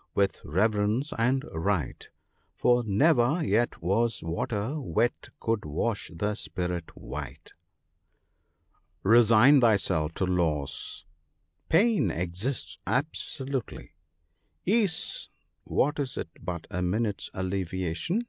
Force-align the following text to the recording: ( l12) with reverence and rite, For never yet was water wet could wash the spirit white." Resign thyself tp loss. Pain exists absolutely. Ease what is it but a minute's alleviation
( - -
l12) 0.00 0.04
with 0.14 0.40
reverence 0.46 1.12
and 1.18 1.44
rite, 1.52 2.08
For 2.54 2.82
never 2.86 3.44
yet 3.44 3.82
was 3.82 4.22
water 4.22 4.80
wet 4.80 5.28
could 5.40 5.66
wash 5.66 6.10
the 6.14 6.34
spirit 6.36 6.96
white." 6.96 7.52
Resign 9.02 9.60
thyself 9.60 10.14
tp 10.14 10.34
loss. 10.38 11.04
Pain 11.68 12.10
exists 12.10 12.78
absolutely. 12.86 13.92
Ease 14.64 15.28
what 15.64 15.98
is 15.98 16.16
it 16.16 16.30
but 16.42 16.66
a 16.70 16.80
minute's 16.80 17.28
alleviation 17.34 18.22